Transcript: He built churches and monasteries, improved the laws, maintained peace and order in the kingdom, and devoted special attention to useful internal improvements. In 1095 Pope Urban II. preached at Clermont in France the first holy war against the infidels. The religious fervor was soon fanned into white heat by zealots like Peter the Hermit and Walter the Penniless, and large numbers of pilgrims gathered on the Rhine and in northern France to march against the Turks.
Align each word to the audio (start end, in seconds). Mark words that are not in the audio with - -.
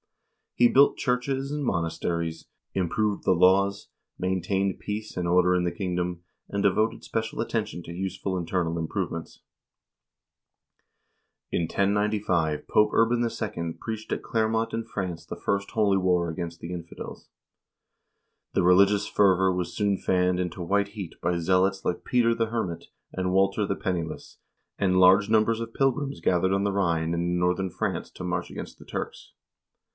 He 0.55 0.67
built 0.67 0.97
churches 0.97 1.51
and 1.51 1.63
monasteries, 1.63 2.47
improved 2.73 3.23
the 3.23 3.35
laws, 3.35 3.89
maintained 4.17 4.79
peace 4.79 5.15
and 5.15 5.27
order 5.27 5.55
in 5.55 5.63
the 5.63 5.71
kingdom, 5.71 6.23
and 6.49 6.61
devoted 6.63 7.03
special 7.03 7.39
attention 7.39 7.83
to 7.83 7.93
useful 7.93 8.35
internal 8.37 8.77
improvements. 8.79 9.41
In 11.51 11.63
1095 11.63 12.67
Pope 12.67 12.89
Urban 12.93 13.21
II. 13.23 13.73
preached 13.79 14.11
at 14.11 14.23
Clermont 14.23 14.73
in 14.73 14.83
France 14.83 15.25
the 15.25 15.35
first 15.35 15.71
holy 15.71 15.97
war 15.97 16.29
against 16.29 16.59
the 16.61 16.73
infidels. 16.73 17.29
The 18.53 18.63
religious 18.63 19.07
fervor 19.07 19.53
was 19.53 19.73
soon 19.75 19.97
fanned 19.97 20.39
into 20.39 20.61
white 20.63 20.89
heat 20.89 21.13
by 21.21 21.37
zealots 21.37 21.85
like 21.85 22.03
Peter 22.03 22.33
the 22.35 22.47
Hermit 22.47 22.85
and 23.13 23.31
Walter 23.31 23.65
the 23.67 23.75
Penniless, 23.75 24.39
and 24.77 24.99
large 24.99 25.29
numbers 25.29 25.59
of 25.59 25.75
pilgrims 25.75 26.21
gathered 26.21 26.53
on 26.53 26.63
the 26.63 26.73
Rhine 26.73 27.13
and 27.15 27.23
in 27.23 27.39
northern 27.39 27.69
France 27.69 28.09
to 28.13 28.23
march 28.23 28.49
against 28.49 28.79
the 28.79 28.85
Turks. 28.85 29.33